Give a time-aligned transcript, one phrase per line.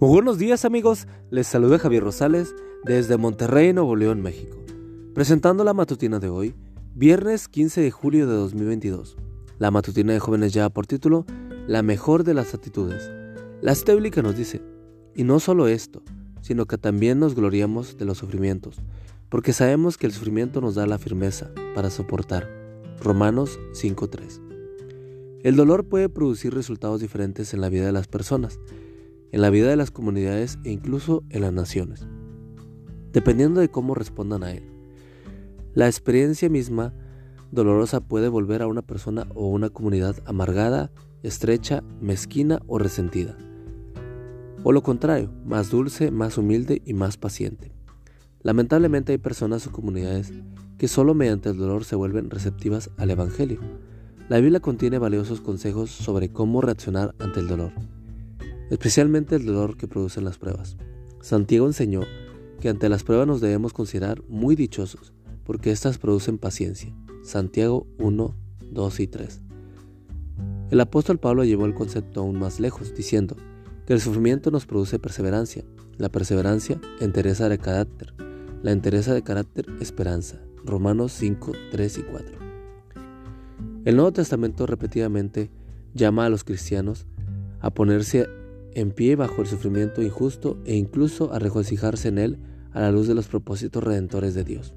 [0.00, 2.54] Muy buenos días amigos, les saluda Javier Rosales
[2.84, 4.56] desde Monterrey, Nuevo León, México,
[5.12, 6.54] presentando la matutina de hoy,
[6.94, 9.16] viernes 15 de julio de 2022.
[9.58, 11.26] La matutina de jóvenes ya por título,
[11.66, 13.10] La mejor de las actitudes.
[13.60, 14.62] La cita bíblica nos dice,
[15.16, 16.04] y no solo esto,
[16.42, 18.76] sino que también nos gloriamos de los sufrimientos,
[19.28, 22.48] porque sabemos que el sufrimiento nos da la firmeza para soportar.
[23.00, 25.42] Romanos 5.3.
[25.42, 28.60] El dolor puede producir resultados diferentes en la vida de las personas,
[29.32, 32.06] en la vida de las comunidades e incluso en las naciones,
[33.12, 34.62] dependiendo de cómo respondan a él.
[35.74, 36.94] La experiencia misma
[37.50, 40.90] dolorosa puede volver a una persona o una comunidad amargada,
[41.22, 43.36] estrecha, mezquina o resentida.
[44.64, 47.72] O lo contrario, más dulce, más humilde y más paciente.
[48.42, 50.32] Lamentablemente hay personas o comunidades
[50.78, 53.60] que solo mediante el dolor se vuelven receptivas al Evangelio.
[54.28, 57.72] La Biblia contiene valiosos consejos sobre cómo reaccionar ante el dolor
[58.70, 60.76] especialmente el dolor que producen las pruebas.
[61.20, 62.02] Santiago enseñó
[62.60, 65.12] que ante las pruebas nos debemos considerar muy dichosos,
[65.44, 66.94] porque éstas producen paciencia.
[67.22, 68.34] Santiago 1,
[68.72, 69.40] 2 y 3.
[70.70, 73.36] El apóstol Pablo llevó el concepto aún más lejos, diciendo
[73.86, 75.64] que el sufrimiento nos produce perseverancia,
[75.96, 78.12] la perseverancia entereza de carácter,
[78.62, 80.38] la entereza de carácter esperanza.
[80.64, 82.38] Romanos 5, 3 y 4.
[83.86, 85.50] El Nuevo Testamento repetidamente
[85.94, 87.06] llama a los cristianos
[87.60, 88.28] a ponerse
[88.74, 92.38] en pie bajo el sufrimiento injusto e incluso a regocijarse en él
[92.72, 94.74] a la luz de los propósitos redentores de Dios.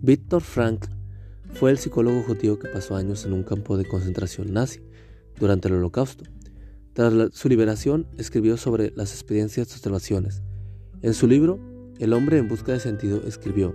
[0.00, 0.86] Víctor Frank
[1.52, 4.80] fue el psicólogo judío que pasó años en un campo de concentración nazi
[5.38, 6.24] durante el Holocausto.
[6.92, 10.42] Tras su liberación, escribió sobre las experiencias de observaciones.
[11.02, 11.58] En su libro,
[11.98, 13.74] El hombre en busca de sentido, escribió,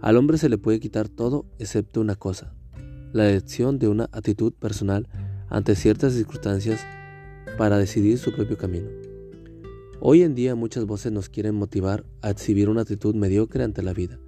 [0.00, 2.54] Al hombre se le puede quitar todo excepto una cosa,
[3.12, 5.08] la elección de una actitud personal
[5.48, 6.86] ante ciertas circunstancias
[7.56, 8.88] para decidir su propio camino.
[10.00, 13.92] Hoy en día muchas voces nos quieren motivar a exhibir una actitud mediocre ante la
[13.92, 14.18] vida.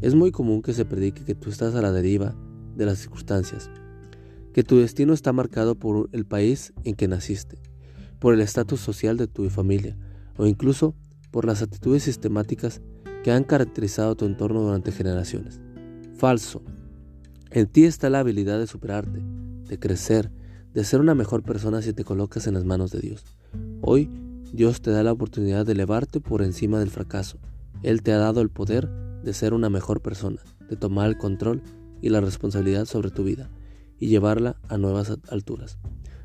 [0.00, 2.34] Es muy común que se predique que tú estás a la deriva
[2.74, 3.70] de las circunstancias,
[4.52, 7.58] que tu destino está marcado por el país en que naciste,
[8.18, 9.96] por el estatus social de tu familia
[10.36, 10.94] o incluso
[11.30, 12.80] por las actitudes sistemáticas
[13.22, 15.60] que han caracterizado tu entorno durante generaciones.
[16.16, 16.62] Falso.
[17.50, 19.20] En ti está la habilidad de superarte,
[19.68, 20.30] de crecer,
[20.74, 23.24] de ser una mejor persona si te colocas en las manos de Dios.
[23.80, 24.10] Hoy
[24.52, 27.38] Dios te da la oportunidad de elevarte por encima del fracaso.
[27.84, 28.90] Él te ha dado el poder
[29.22, 31.62] de ser una mejor persona, de tomar el control
[32.02, 33.50] y la responsabilidad sobre tu vida
[34.00, 35.78] y llevarla a nuevas alturas.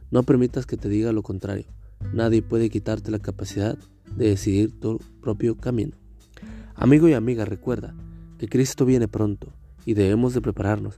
[0.10, 1.66] No permitas que te diga lo contrario.
[2.12, 3.78] Nadie puede quitarte la capacidad
[4.16, 5.96] de decidir tu propio camino.
[6.74, 7.96] Amigo y amiga, recuerda
[8.40, 9.54] que Cristo viene pronto
[9.86, 10.98] y debemos de prepararnos